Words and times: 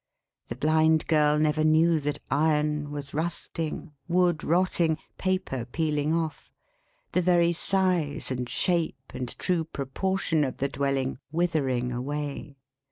The 0.47 0.55
Blind 0.55 1.05
Girl 1.05 1.37
never 1.37 1.63
knew 1.63 1.99
that 1.99 2.17
iron 2.31 2.89
was 2.89 3.13
rusting, 3.13 3.91
wood 4.07 4.43
rotting, 4.43 4.97
paper 5.19 5.63
peeling 5.63 6.11
off; 6.11 6.49
the 7.11 7.21
very 7.21 7.53
size, 7.53 8.31
and 8.31 8.49
shape, 8.49 8.97
and 9.13 9.37
true 9.37 9.63
proportion 9.63 10.43
of 10.43 10.57
the 10.57 10.69
dwelling, 10.69 11.19
withering 11.31 11.91
away. 11.91 12.55